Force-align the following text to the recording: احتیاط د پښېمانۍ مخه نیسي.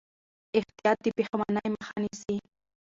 احتیاط 0.57 0.97
د 1.03 1.07
پښېمانۍ 1.17 1.67
مخه 1.75 1.95
نیسي. 2.03 2.35